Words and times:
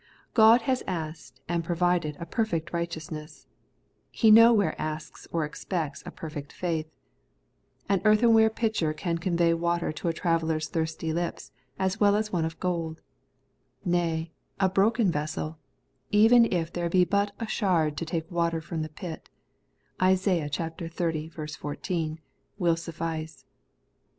God 0.33 0.63
has 0.63 0.81
asked 0.87 1.41
and 1.47 1.63
provided 1.63 2.17
a 2.19 2.25
perfect 2.25 2.73
righteousness; 2.73 3.45
He 4.09 4.31
nowhere 4.31 4.73
asks 4.81 5.27
nor 5.31 5.45
expects 5.45 6.01
a 6.03 6.09
perfect 6.09 6.59
faitL 6.59 6.89
An 7.87 8.01
earthenware 8.03 8.49
pitcher 8.49 8.93
can 8.93 9.19
convey 9.19 9.53
water 9.53 9.91
to 9.91 10.07
the 10.07 10.11
traveller's 10.11 10.69
thirsty 10.69 11.13
lips 11.13 11.51
as 11.77 11.99
well 11.99 12.15
as 12.15 12.33
one 12.33 12.45
of 12.45 12.59
gold; 12.59 13.03
nay, 13.85 14.31
a 14.59 14.67
broken 14.69 15.11
vessel, 15.11 15.59
even 16.09 16.51
if 16.51 16.73
there 16.73 16.89
be 16.89 17.05
but 17.05 17.33
'a 17.39 17.45
sherd 17.47 17.95
to 17.97 18.03
take 18.03 18.31
water 18.31 18.59
from 18.59 18.81
the 18.81 18.89
pit' 18.89 19.29
(Isa. 20.03 20.31
XXX. 20.49 21.57
14), 21.57 22.19
will 22.57 22.75
sufl&ce. 22.75 23.45